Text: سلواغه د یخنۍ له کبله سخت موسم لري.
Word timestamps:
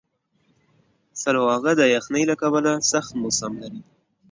سلواغه 1.21 1.71
د 1.79 1.81
یخنۍ 1.95 2.23
له 2.31 2.35
کبله 2.41 2.71
سخت 2.91 3.11
موسم 3.21 3.51
لري. 3.61 3.81